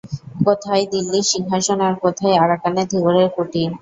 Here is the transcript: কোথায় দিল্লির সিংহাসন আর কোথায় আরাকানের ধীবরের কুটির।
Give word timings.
কোথায় 0.45 0.83
দিল্লির 0.91 1.25
সিংহাসন 1.31 1.79
আর 1.87 1.95
কোথায় 2.03 2.35
আরাকানের 2.37 2.89
ধীবরের 2.91 3.27
কুটির। 3.35 3.69